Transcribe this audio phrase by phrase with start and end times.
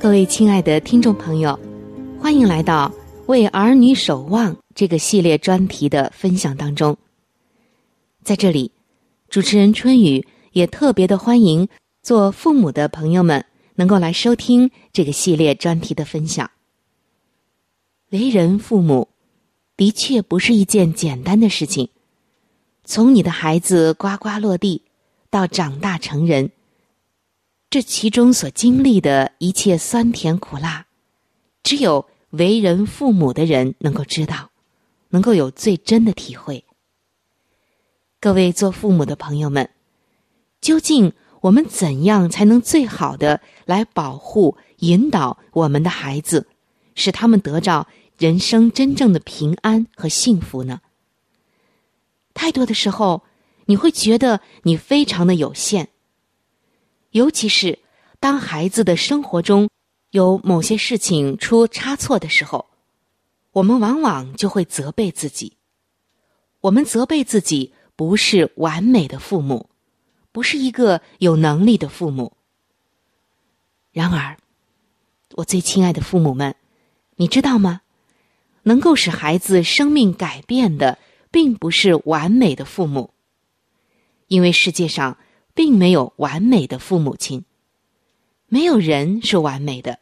[0.00, 1.58] 各位亲爱的听众朋友，
[2.20, 2.88] 欢迎来到
[3.26, 6.96] 《为儿女守望》这个系列专题的分享当中。
[8.22, 8.70] 在这里，
[9.28, 11.68] 主持人春雨也特别的欢迎
[12.00, 13.44] 做父母的朋友们
[13.74, 16.48] 能够来收听这个系列专题的分享。
[18.10, 19.08] 为人父母，
[19.76, 21.88] 的确不是一件简单的事情。
[22.84, 24.80] 从你的孩子呱呱落地，
[25.28, 26.52] 到长大成人。
[27.70, 30.86] 这其中所经历的一切酸甜苦辣，
[31.62, 34.50] 只有为人父母的人能够知道，
[35.10, 36.64] 能够有最真的体会。
[38.20, 39.68] 各位做父母的朋友们，
[40.62, 41.12] 究竟
[41.42, 46.46] 我们怎样才能最好的来保护、引导我们的孩子，
[46.94, 47.86] 使他们得到
[48.16, 50.80] 人生真正的平安和幸福呢？
[52.32, 53.24] 太多的时候，
[53.66, 55.90] 你会觉得你非常的有限。
[57.10, 57.78] 尤其是
[58.20, 59.70] 当孩子的生活中
[60.10, 62.66] 有某些事情出差错的时候，
[63.52, 65.56] 我们往往就会责备自己。
[66.60, 69.70] 我们责备自己不是完美的父母，
[70.32, 72.34] 不是一个有能力的父母。
[73.90, 74.36] 然而，
[75.34, 76.56] 我最亲爱的父母们，
[77.16, 77.80] 你知道吗？
[78.64, 80.98] 能够使孩子生命改变的，
[81.30, 83.14] 并不是完美的父母，
[84.26, 85.16] 因为世界上。
[85.58, 87.44] 并没有完美的父母亲，
[88.46, 89.98] 没有人是完美的，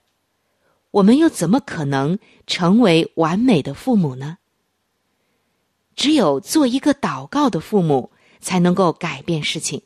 [0.91, 4.37] 我们又怎么可能成为完美的父母呢？
[5.95, 9.81] 只有做一个祷告的父母，才能够改变事情，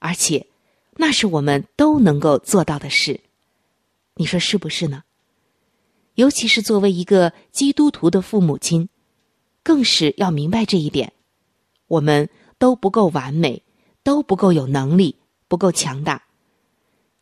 [0.00, 0.46] 而且
[0.96, 3.22] 那是我们都能够做到的事。
[4.16, 5.02] 你说是不是呢？
[6.16, 8.90] 尤其是作为一个基督徒的父母亲，
[9.62, 11.14] 更是要明白这一点：
[11.86, 12.28] 我们
[12.58, 13.62] 都不够完美，
[14.08, 15.16] 都不够有能力，
[15.48, 16.22] 不够强大。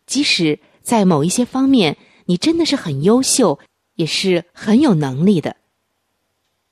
[0.06, 3.58] 即使在某一些方面，你真的是很优秀，
[3.96, 5.56] 也是很有能力的，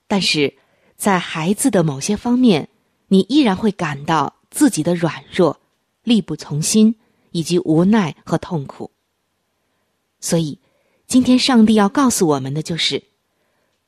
[0.07, 0.55] 但是
[0.97, 2.69] 在孩子的某些方面，
[3.09, 5.59] 你依然会感到自己的软弱、
[6.05, 6.95] 力不从心，
[7.33, 8.93] 以及无奈和痛苦。
[10.21, 10.61] 所以，
[11.09, 13.03] 今天上帝要告诉我们的就是：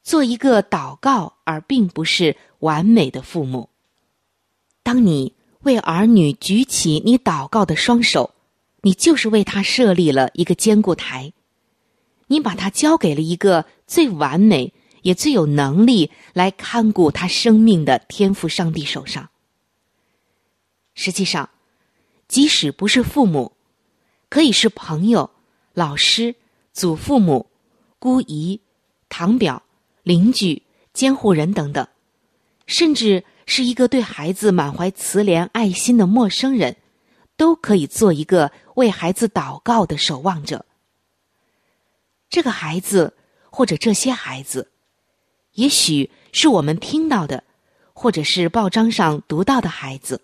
[0.02, 3.70] 做一个祷告而并不是完美的父母。
[4.82, 5.35] 当你
[5.66, 8.32] 为儿女举起你祷告的双手。
[8.82, 11.32] 你就是为他设立了一个坚固台，
[12.28, 14.72] 你把他交给了一个最完美
[15.02, 19.28] 也最有能力来看顾他生命的天赋上帝手上。
[20.94, 21.50] 实际上，
[22.28, 23.52] 即使不是父母，
[24.28, 25.30] 可以是朋友、
[25.74, 26.36] 老师、
[26.72, 27.46] 祖父母、
[27.98, 28.60] 姑姨、
[29.08, 29.64] 堂表、
[30.04, 31.88] 邻居、监护人等等，
[32.66, 36.76] 甚至是一个对孩子满怀慈怜爱心的陌生人。
[37.38, 40.64] 都可以做一个为孩子祷告的守望者。
[42.30, 43.12] 这个孩子
[43.50, 44.70] 或者这些孩子，
[45.52, 47.44] 也许是我们听到的，
[47.92, 50.22] 或者是报章上读到的孩子，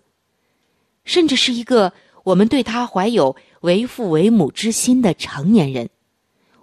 [1.05, 1.93] 甚至是一个
[2.23, 5.91] 我们对他怀有为父为母之心的成年人，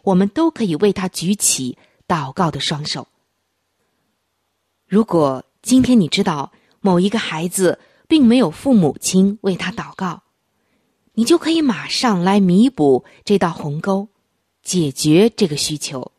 [0.02, 1.78] 我们都可以为他举起
[2.08, 3.06] 祷告的双手。
[4.88, 7.78] 如果今天你知道某一个孩子
[8.08, 10.22] 并没有父母亲为他祷告，
[11.12, 14.08] 你就可以马上来弥补这道鸿沟，
[14.62, 16.12] 解决这个需求。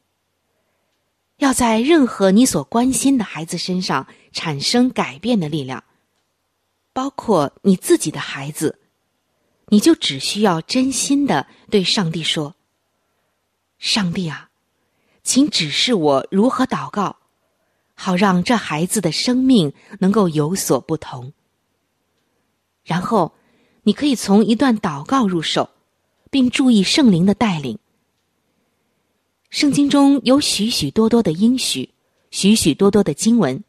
[1.37, 5.83] 要在任何你所关心的孩子身上产生改变的力量，
[6.93, 8.77] 包括你自己的孩子，
[9.69, 12.55] 你就只需要真心的对上帝说
[13.79, 14.51] ：“上帝啊，
[15.23, 17.17] 请指示我如何祷告，
[18.01, 21.31] 好让这孩子的生命能够有所不同。”
[22.83, 23.31] 然后。
[23.83, 25.67] 你可以从一段祷告入手，
[26.29, 27.79] 并注意圣灵的带领。
[29.49, 31.89] 圣经中有许许多多的应许，
[32.29, 33.63] 许许多多的经文。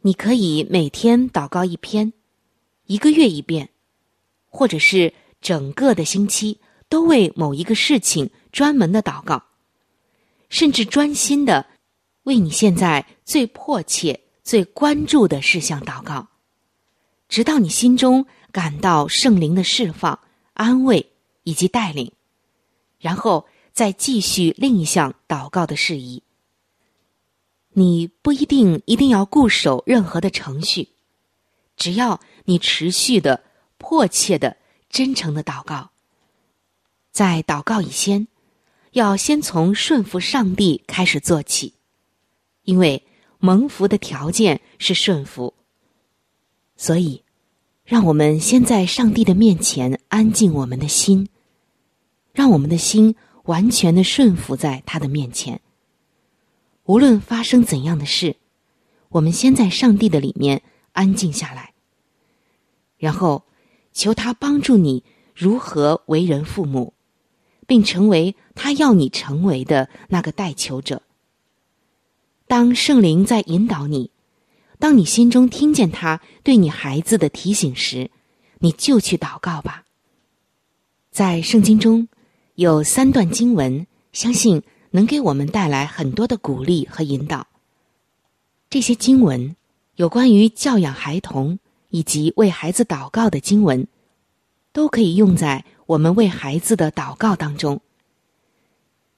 [0.00, 2.14] 你可以每天祷告一篇，
[2.86, 3.68] 一个月一遍，
[4.48, 5.12] 或者是
[5.42, 6.58] 整个的星期
[6.88, 9.42] 都为某一个事情专门的祷告，
[10.48, 11.66] 甚至专心的
[12.28, 16.28] 为你现在最迫切、最关注的事项祷告，
[17.28, 18.24] 直到你心中。
[18.50, 20.18] 感到圣灵的释放、
[20.54, 22.10] 安慰以及带领，
[22.98, 26.22] 然后再继续另一项祷告的事宜。
[27.74, 30.88] 你不一定一定要固守任何的程序，
[31.76, 33.44] 只要你持续的、
[33.76, 34.56] 迫切的、
[34.88, 35.90] 真诚的祷告。
[37.12, 38.28] 在祷告以先，
[38.92, 41.74] 要先从顺服上帝开始做起，
[42.68, 43.02] 因为
[43.38, 45.54] 蒙福的条件是顺服，
[46.76, 47.24] 所以。
[47.88, 51.30] 让我们先在上帝的面前安静我们的心，
[52.34, 55.62] 让我们的心完全的顺服在他的面前。
[56.84, 58.36] 无论发生怎样的事，
[59.08, 60.60] 我们先在上帝的里面
[60.92, 61.72] 安静下来，
[62.98, 63.44] 然后
[63.94, 65.02] 求他帮助你
[65.34, 66.92] 如何为人父母，
[67.66, 71.00] 并成为他要你成为的那个代求者。
[72.48, 74.10] 当圣灵在引导你。
[74.78, 78.10] 当你心中听见他对你孩子的提醒时，
[78.60, 79.84] 你就去祷告吧。
[81.10, 82.08] 在圣经中
[82.54, 84.62] 有三段经文，相信
[84.92, 87.46] 能给我们带来很多的鼓励和引导。
[88.70, 89.54] 这些经文
[89.96, 91.58] 有关于教养孩童
[91.90, 93.86] 以及为孩子祷告的经文，
[94.72, 97.82] 都可以用在我们为孩子的祷告当中。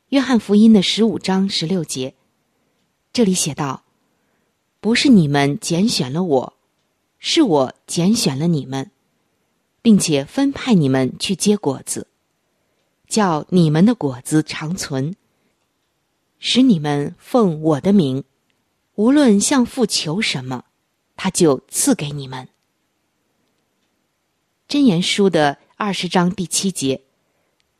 [0.08, 2.14] 约翰福音的十五章十六节，
[3.12, 3.84] 这里写道。
[4.82, 6.54] 不是你们拣选了我，
[7.18, 8.90] 是我拣选了你们，
[9.82, 12.06] 并且分派你们去结果子，
[13.06, 15.14] 叫你们的果子长存，
[16.38, 18.24] 使你们奉我的名，
[18.94, 20.64] 无论向父求什么，
[21.14, 22.48] 他就赐给你们。
[24.66, 27.02] 真言书的二十章第七节，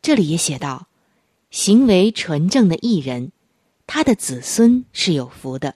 [0.03, 0.85] 这里也写道：
[1.49, 3.31] 行为纯正的艺人，
[3.85, 5.75] 他的子孙是有福的。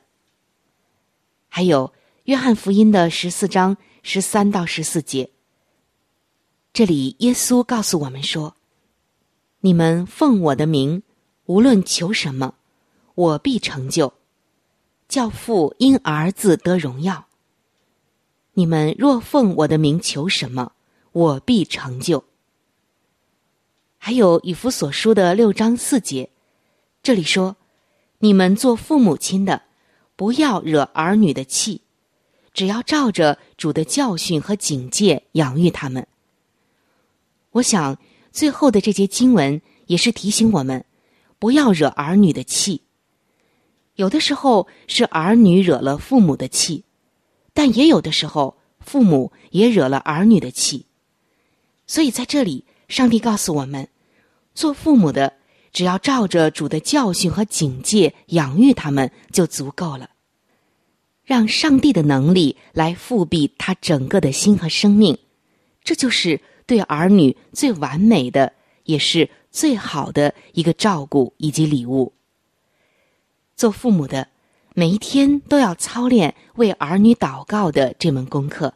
[1.48, 1.88] 还有
[2.26, 5.30] 《约翰福音》的十四章十三到十四节，
[6.74, 8.56] 这里耶稣告诉我们说
[9.62, 11.04] ：“你们奉我的名，
[11.46, 12.56] 无论求什么，
[13.16, 14.14] 我必成就；
[15.08, 17.28] 教父因儿子得荣耀。
[18.54, 20.74] 你们若奉我的名求什么，
[21.12, 22.26] 我必成就。”
[23.98, 26.30] 还有《以弗所书》的六章四节，
[27.02, 27.56] 这里说
[28.26, 29.62] ：“你们做父母亲的，
[30.16, 31.82] 不要惹儿女的气，
[32.56, 36.08] 只要照着主的教训和警戒养育他们。”
[37.54, 38.00] 我想，
[38.32, 40.84] 最后的这节经文也是提醒我们，
[41.38, 42.82] 不要惹儿女的气。
[43.94, 46.84] 有的时候是儿女惹了父母的气，
[47.54, 50.88] 但也有的时候父母也惹了儿女的气。
[51.86, 53.88] 所以在这里，上帝告诉我们，
[54.56, 55.34] 做父母的
[55.76, 60.10] 只要照着主的教训和警戒养育他们就足够了，
[61.26, 65.18] 让上帝的能力来复辟他整个的心和生命，
[65.84, 68.54] 这就是对儿女最完美的，
[68.86, 72.14] 也是最好的一个照顾以及礼物。
[73.58, 74.30] 做父母的，
[74.76, 78.74] 每一天都要操练为儿女祷告的这门功课。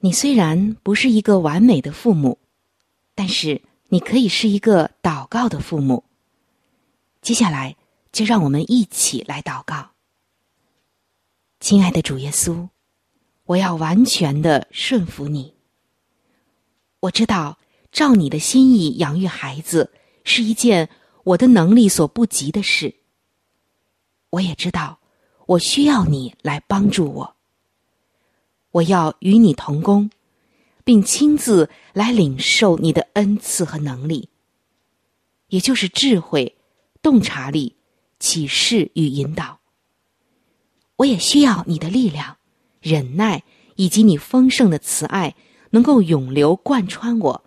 [0.00, 2.36] 你虽然不是一个完美的父母，
[3.14, 3.62] 但是
[3.94, 6.02] 你可以是一个祷告的父母。
[7.22, 7.76] 接下来，
[8.10, 9.90] 就让我们一起来祷告。
[11.60, 12.68] 亲爱的主耶稣，
[13.44, 15.54] 我要完全的顺服你。
[16.98, 17.56] 我知道，
[17.92, 19.92] 照你的心意养育孩子
[20.24, 20.90] 是一件
[21.22, 22.92] 我的能力所不及的事。
[24.30, 24.98] 我也知道，
[25.46, 27.36] 我需要你来帮助我。
[28.72, 30.10] 我要与你同工，
[30.84, 34.28] 并亲自来领受你的恩赐和能力，
[35.48, 36.56] 也就是智慧、
[37.02, 37.74] 洞察力、
[38.18, 39.60] 启示与引导。
[40.96, 42.36] 我也需要你的力量、
[42.80, 43.42] 忍耐
[43.74, 45.34] 以及你丰盛的慈爱，
[45.70, 47.44] 能够永流贯穿我，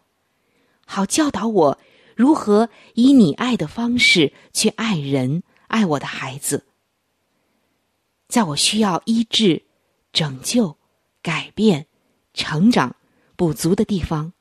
[0.86, 1.80] 好教导我
[2.16, 6.66] 如何以你爱的方式去爱人、爱我的孩子。
[8.28, 9.64] 在我需要医治、
[10.12, 10.76] 拯救、
[11.22, 11.88] 改变、
[12.34, 12.97] 成长、
[13.38, 14.34] 补足的地方，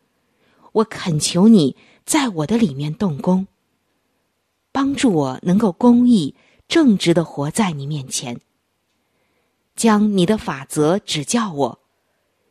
[0.73, 3.47] 我恳求你在我的里面动工，
[4.73, 6.35] 帮助我能够公义、
[6.67, 8.41] 正直的活在你面前，
[9.77, 11.79] 将你的法则指教我，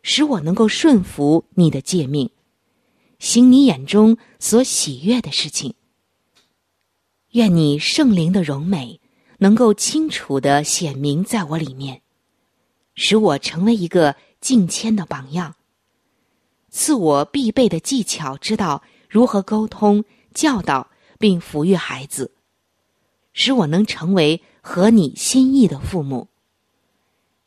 [0.02, 2.30] 使我能够顺服你的诫命，
[3.20, 5.74] 行你眼中所喜悦的事情。
[7.32, 9.02] 愿你圣灵的荣美。
[9.40, 12.02] 能够清楚的显明在我里面，
[12.96, 15.58] 使我成为一个敬谦的榜样，
[16.78, 20.04] 赐我必备的技巧，知道如何沟通、
[20.34, 22.34] 教导并抚育孩子，
[23.32, 26.28] 使我能成为合你心意的父母。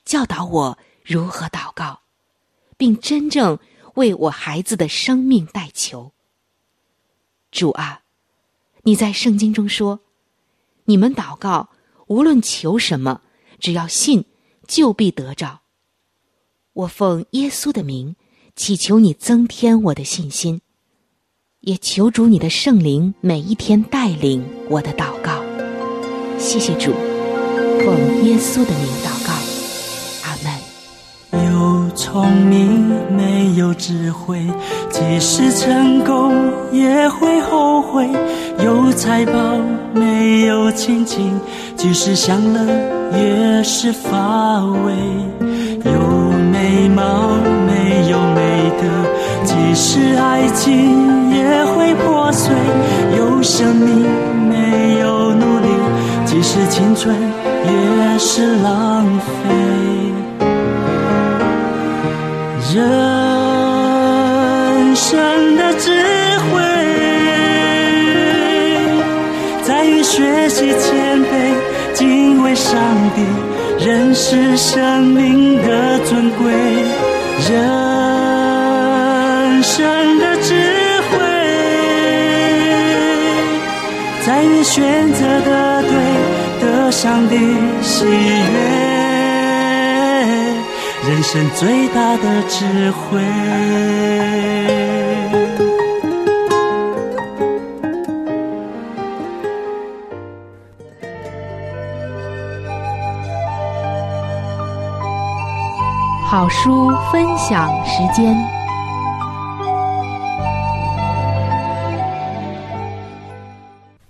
[0.02, 2.00] 教导我如何祷告，
[2.78, 3.58] 并真正
[3.96, 6.12] 为我孩子的生命代求。
[7.50, 8.00] 主啊，
[8.84, 10.00] 你在圣经中说，
[10.86, 11.68] 你们祷告。
[12.06, 13.20] 无论求什么，
[13.60, 14.24] 只要信，
[14.66, 15.60] 就必得着。
[16.72, 18.16] 我奉耶稣的名
[18.58, 20.60] 祈求你增添我的信心，
[21.60, 25.30] 也求主你的圣灵每一天带领我的祷告。
[26.38, 26.90] 谢谢主，
[27.78, 29.32] 奉耶稣的名祷告，
[30.24, 30.52] 阿门。
[31.54, 32.84] 有聪明
[33.16, 34.44] 没有智慧，
[34.90, 36.34] 即使成功
[36.72, 38.08] 也会后悔；
[38.64, 39.56] 有财宝
[39.94, 41.40] 没有亲情。
[41.76, 42.66] 即使享乐
[43.16, 44.92] 也是乏味，
[45.84, 47.38] 有美貌
[48.80, 48.82] 的，
[49.44, 52.54] 即使爱情也会破碎，
[53.16, 54.06] 有生命
[54.48, 55.68] 没有努力，
[56.24, 57.14] 即使青春
[57.64, 59.30] 也是浪费。
[62.74, 62.80] 人
[64.94, 65.90] 生的智
[66.50, 66.60] 慧，
[69.62, 71.32] 在于学习谦卑。
[71.94, 72.78] 敬畏上
[73.16, 73.22] 帝，
[73.84, 76.52] 认识生命的尊贵，
[77.50, 77.87] 人
[84.70, 85.90] 选择的对，
[86.60, 87.36] 得上帝
[87.80, 88.10] 喜悦，
[91.08, 93.18] 人生最大的智慧。
[106.30, 108.57] 好书分享时间。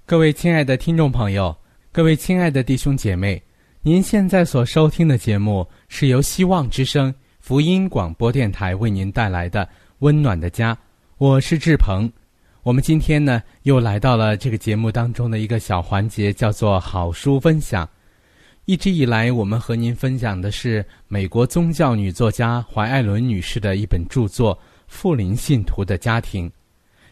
[0.08, 1.54] 各位亲爱的听众朋友，
[1.92, 3.42] 各位亲爱的弟兄姐妹，
[3.82, 9.66] 您现在所收听的节目是由希望之声福音广播电台为您带来的
[9.98, 10.74] 《温暖的家》，
[11.18, 12.10] 我是志鹏。
[12.62, 17.86] 我们今天呢，又来到了这个节目当中的一个小环节，叫做好书分享。
[18.64, 26.48] 一直以来，我们和您分享的是美国宗教女作家怀艾伦女士的一本著作《富林信徒的家庭》。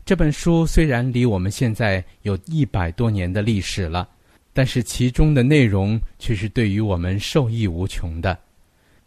[0.06, 4.08] 这本书虽然离我们现在有一百多年的历史了，
[4.52, 8.38] 但是其中的内容却是对于我们受益无穷的。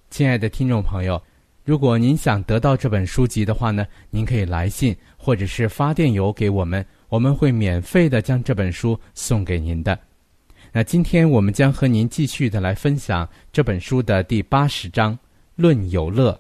[0.10, 1.22] 亲爱的听众朋友，
[1.64, 9.98] 如果您想得到这本书籍的话呢，您可以来信或者是发电邮给我们，我们会免费的将这本书送给您的。
[10.74, 15.14] 那今天我们将和您继续的来分享这本书的第八十章
[15.56, 16.34] 《论有乐》，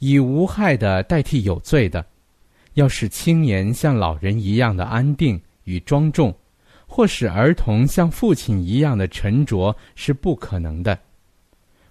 [0.00, 2.04] 以无害的代替有罪的。
[2.80, 6.34] 要使青年像老人一样的安定与庄重，
[6.86, 10.98] 或使儿童像父亲一样的沉着，是不可能的。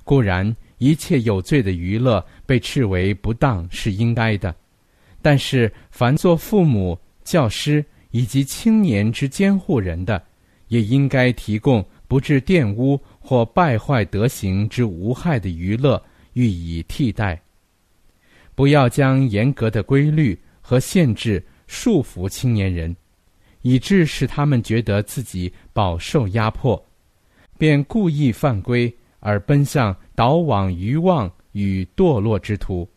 [0.03, 4.53] 固然，一切有罪的娱乐被斥为不当是应该的，
[5.22, 10.19] 但是凡做父母、教师以及青年之监护人的，
[10.69, 16.01] 也应该提供不致玷污或败坏德行之无害的娱乐，
[16.34, 17.39] 予以替代。
[18.55, 20.36] 不要将严格的规律。
[20.69, 22.95] 和限制束缚青年人，
[23.63, 26.79] 以致使他们觉得自己饱受压迫，
[27.57, 32.88] 便故意犯规而奔向导往愚妄与堕落之途。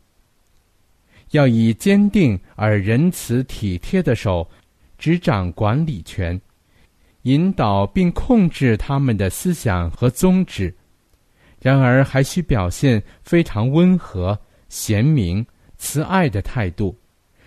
[1.30, 4.46] 要以坚定而仁慈体贴的手，
[4.98, 6.38] 执掌管理权，
[7.22, 10.74] 引导并控制他们的思想和宗旨。
[11.58, 14.38] 然而，还需表现非常温和、
[14.68, 15.46] 贤明、
[15.78, 16.94] 慈爱的态度。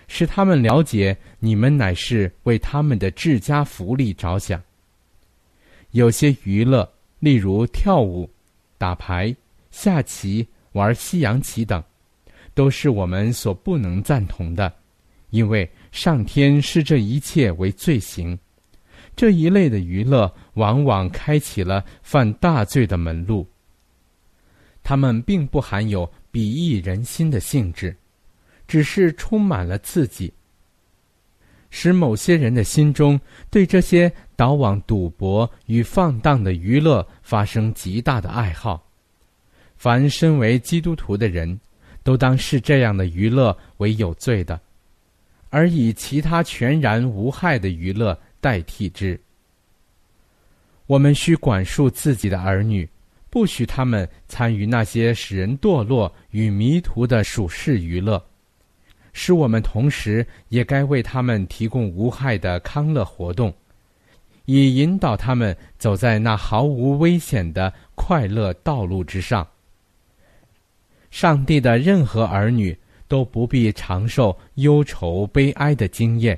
[0.08, 4.62] 使他们了解你们乃是为他们的治家福利着想。
[5.92, 8.30] 有些娱乐，例如跳舞、
[8.78, 9.36] 打牌、
[9.72, 11.84] 下棋、玩西洋棋等，
[12.54, 14.72] 都是我们所不能赞同的，
[15.30, 18.38] 因为上天视这一切为罪行。
[19.16, 23.48] 这一类的娱乐往往开启了犯大罪的门路。
[24.84, 27.96] 他们并不含有鄙夷人心的性质。
[28.68, 30.32] 只是充满了刺激，
[31.70, 38.84] 使某些人的心中对这些导往赌博与放荡的娱乐发生极大的爱好。
[39.78, 41.60] 凡身为基督徒的人，
[42.02, 44.60] 都当视这样的娱乐为有罪的，
[45.50, 49.20] 而以其他全然无害的娱乐代替之。
[50.88, 52.88] 我们需管束自己的儿女，
[53.30, 58.24] 不许他们参与那些使人堕落与迷途的属世娱乐。
[59.18, 63.52] 使我们同时也该为他们提供无害的康乐活动，
[64.44, 69.48] 以引导他们走在那毫无危险的快乐道路之上。
[71.12, 76.38] 上帝的任何儿女都不必长受忧愁悲哀的经验，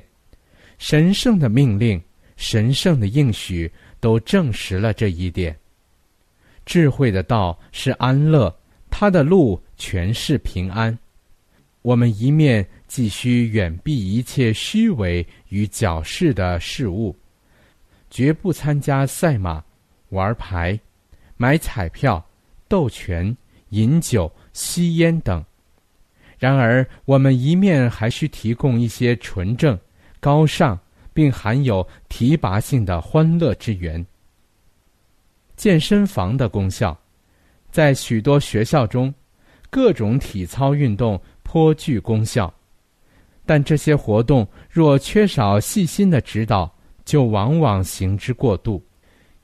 [0.78, 2.00] 神圣的命令、
[2.36, 5.54] 神圣的应许都证实了这一点。
[6.64, 8.56] 智慧的道是安乐，
[8.88, 10.96] 他的路全是平安。
[11.88, 17.16] 我们一面继续远避一切虚伪与矫饰的事物，
[18.10, 19.64] 绝不参加赛马、
[20.10, 20.78] 玩牌、
[21.38, 22.22] 买彩票、
[22.68, 23.34] 斗拳、
[23.70, 25.42] 饮酒、吸烟等。
[26.38, 29.78] 然而，我们一面还需提供一些纯正、
[30.20, 30.78] 高尚
[31.14, 34.04] 并含有提拔性的欢乐之源。
[35.56, 36.94] 健身房的功效，
[37.70, 39.12] 在许多学校中，
[39.70, 41.18] 各种体操运动。
[41.50, 42.52] 颇具功效，
[43.46, 46.70] 但这些活动若缺少细心的指导，
[47.06, 48.84] 就往往行之过度，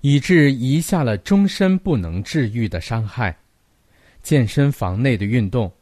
[0.03, 3.35] 以致遗下了终身不能治愈的伤害。
[4.23, 5.73] 健身房内的运动，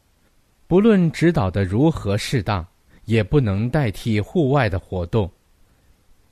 [0.65, 2.65] 不论指导的如何适当，
[3.03, 5.29] 也不能代替户外的活动。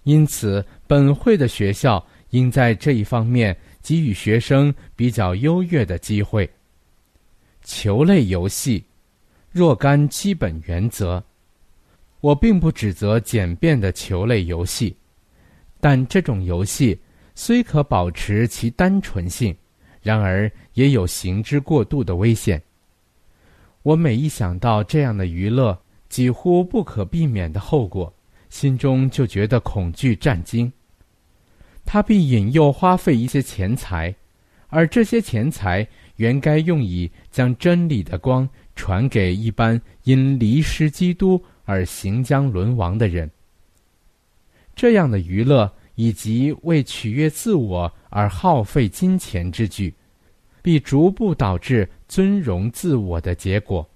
[0.04, 6.50] 因此，本会的学校应在这一方面给予学生比较优越的机会。
[7.66, 8.82] 球类游戏。
[9.52, 11.22] 若干基本原则，
[12.22, 14.96] 我并不指责简便的球类游戏，
[15.82, 16.98] 但这种游戏
[17.36, 19.54] 虽可保持其单纯性，
[20.02, 22.62] 然而也有行之过度的危险。
[23.84, 28.14] 我每一想到这样的娱乐几乎不可避免的后果，
[28.50, 30.72] 心中就觉得恐惧战惊。
[31.84, 34.16] 它必引诱花费一些钱财，
[34.70, 35.86] 而这些钱财
[36.16, 38.48] 原该用以将真理的光。
[38.76, 43.30] 传给一般因离失基督而行将沦亡的人。
[44.76, 49.94] 这样的娱乐以及为取悦自我而耗费金钱之举，
[50.62, 53.88] 必逐步导致尊荣自我的结果。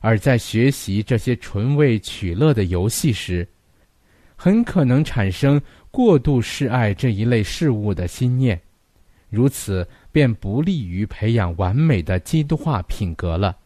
[0.00, 3.46] 而在学习这些纯为取乐的游戏时，
[4.36, 8.58] 很可能产生过度示爱这一类事物的心念，
[9.28, 13.56] 如此便不利于培养完美的基督化品格了。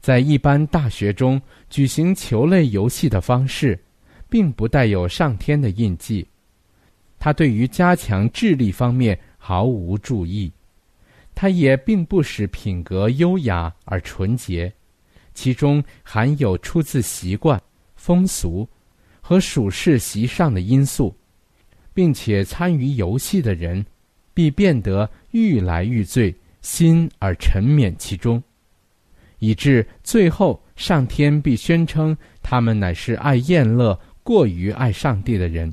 [0.00, 3.78] 在一般大学中举行球类游戏的方式，
[4.28, 6.26] 并不带有上天的印记。
[7.18, 10.50] 他对于加强智力方面毫无注意，
[11.34, 14.72] 他也并不使品格优雅而纯洁，
[15.34, 17.60] 其中含有出自习惯、
[17.96, 18.66] 风俗
[19.20, 21.14] 和属世习上的因素，
[21.92, 23.84] 并且参与游戏的人，
[24.32, 28.40] 必变得愈来愈醉心而沉湎其中。
[29.38, 35.72] 以致最后，上天必宣称他们乃是爱厌乐、过于爱上帝的人。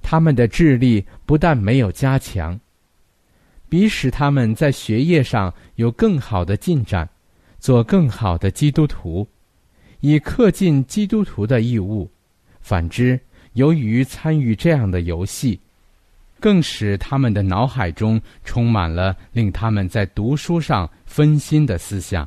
[0.00, 2.58] 他们的智力不但没有加强，
[3.68, 7.08] 比使他们在学业上有更好的进展，
[7.58, 9.26] 做更好的基督徒，
[10.00, 12.10] 以恪尽基督徒的义务。
[12.60, 13.18] 反之，
[13.54, 15.60] 由于参与这样的游戏，
[16.40, 22.26] 更使他们的脑海中充满了令他们在读书上分心的思想。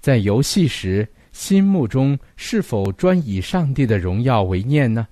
[0.00, 5.06] 在游戏时，心目中是否专以上帝的荣耀为念呢？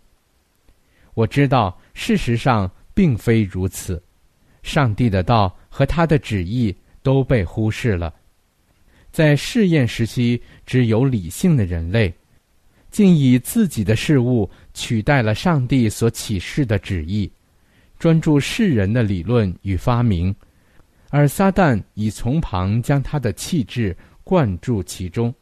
[1.14, 4.02] 我知道，事实上并非如此。
[4.62, 8.12] 上帝的道和他的旨意都被忽视了。
[9.12, 12.12] 在试验时期，只有理性的人类，
[12.90, 17.30] 竟以自己的事物取代了上帝所启示的旨意，
[17.98, 20.34] 专注世人的理论与发明，
[21.10, 23.96] 而撒旦已从旁将他的气质。
[24.26, 25.32] 灌注其中。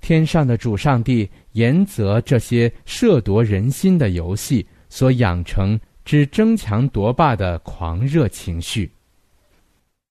[0.00, 8.90] 天上的主上帝严责这些涉夺人心的游戏所养成之争强夺霸的狂热情绪。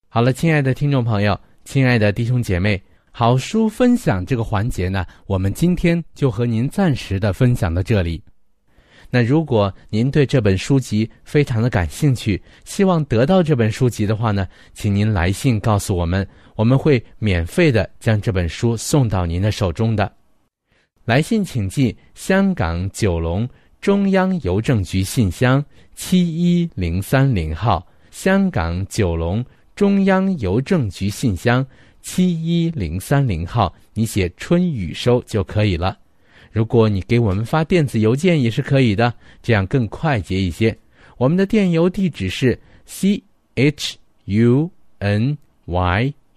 [0.09, 8.21] 好了，亲爱的听众朋友，亲爱的弟兄姐妹，好书分享这个环节呢，我们今天就和您暂时的分享到这里。
[9.09, 16.27] 那如果您对这本书籍非常的感兴趣，希望得到这本书籍的话呢，请您来信告诉我们。
[16.59, 20.11] 我们会免费的将这本书送到您的手中的。
[21.05, 23.47] 来信请寄香港九龙
[23.79, 25.63] 中央邮政局信箱
[25.95, 29.43] 七一零三零号，香港九龙
[29.73, 31.65] 中央邮政局信箱
[32.01, 35.97] 七一零三零号，你写“春雨收”就可以了。
[36.51, 40.77] 如果你给我们发电子邮件也是可以的，这样更快捷一些。
[41.15, 43.23] 我们的电邮地址是 c
[43.55, 46.13] h u n y。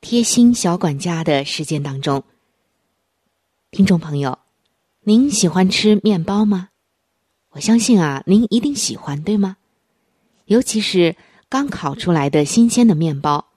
[0.00, 2.24] 贴心小管家的时间当中，
[3.70, 4.38] 听众朋友，
[5.02, 6.70] 您喜欢吃面包吗？
[7.50, 9.58] 我相信啊，您一定喜欢，对吗？
[10.46, 11.16] 尤其是
[11.50, 13.48] 刚烤出来的新鲜的面包，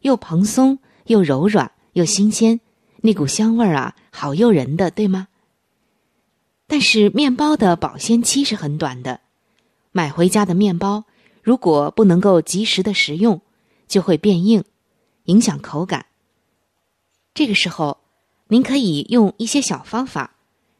[0.00, 2.60] 又蓬松又柔软又新鲜，
[3.02, 5.28] 那股香味儿啊，好诱人的，对吗？
[6.66, 9.20] 但是面包的保鲜期是很短的，
[9.92, 11.04] 买回家的面包
[11.42, 13.40] 如果不能够及时的食用，
[13.86, 14.64] 就会变硬。
[15.24, 16.06] 影响口感。
[17.34, 17.98] 这个时候，
[18.48, 20.34] 您可以用一些小方法，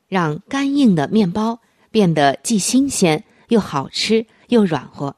[0.07, 5.17] 让干硬的面包变得既新鲜又好吃又软和。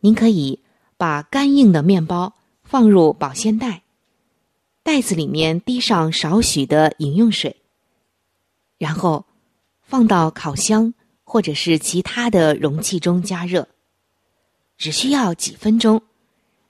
[0.00, 0.60] 您可以
[0.96, 3.82] 把干硬的面包放入保鲜袋，
[4.82, 7.56] 袋子里面滴上少许的饮用水，
[8.78, 9.26] 然后
[9.82, 13.68] 放到烤箱或者是其他的容器中加热，
[14.78, 16.02] 只需要几分钟，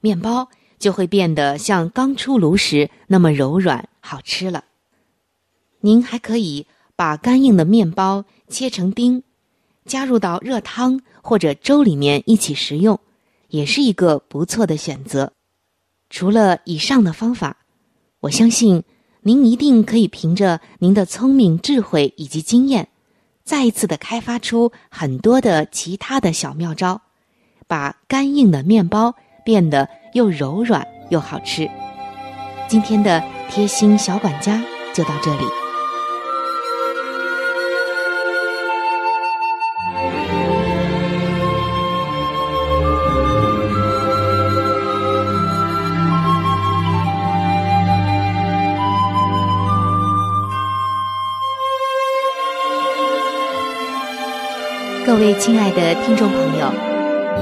[0.01, 0.49] 面包。
[0.83, 4.65] 就会变得像刚出炉时那么柔软好吃了。
[5.81, 6.67] 您还可以
[6.97, 9.23] 把干硬的面包切成丁，
[9.87, 12.99] 加入到热汤或者粥里面一起食用，
[13.47, 15.33] 也是一个不错的选择。
[16.11, 17.59] 除了以上的方法，
[18.19, 18.83] 我相信
[19.21, 22.89] 您一定可以凭着您的聪明、智慧以及经验，
[23.45, 27.01] 再一次的开发出很多的其他的小妙招，
[27.69, 29.15] 把干硬的面包
[29.45, 29.89] 变得。
[30.13, 31.69] 又柔软又好吃。
[32.69, 34.63] 今天的贴心小管家
[34.95, 35.45] 就到这里。
[55.05, 56.92] 各位亲爱的听众朋友。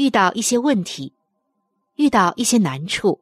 [0.00, 1.12] 遇到一些问题，
[1.96, 3.20] 遇到一些难处。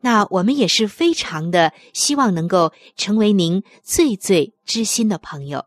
[0.00, 5.66] 那我们也是非常的希望能够成为您最最知心的朋友。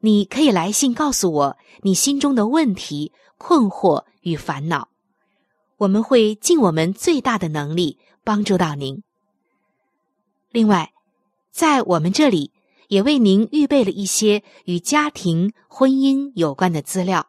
[0.00, 4.88] 你可以来信告诉我你心中的问题、困惑与烦恼，
[5.76, 9.04] 我们会尽我们最大的能力帮助到您。
[10.50, 10.92] 另外，
[11.52, 12.50] 在我们这里
[12.88, 17.28] 也为您预备了一些与家庭、婚姻有关的资料，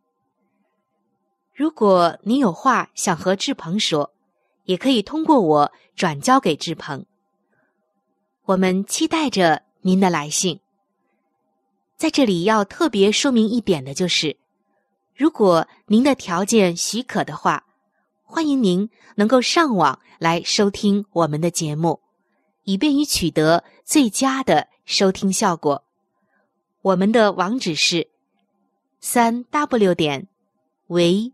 [1.61, 4.11] 如果您有话想和志鹏说。
[4.65, 7.05] 也可以通过我转交给志鹏。
[8.45, 10.59] 我们期待着您的来信。
[11.97, 14.37] 在这里要特别说明一点的就是，
[15.15, 17.65] 如果您的条件许可的话，
[18.23, 21.99] 欢迎您能够上网来收听我们的节目，
[22.63, 25.83] 以便于取得最佳的收听效果。
[26.81, 28.07] 我们的网址是
[28.99, 30.27] 三 w 点
[30.87, 31.33] v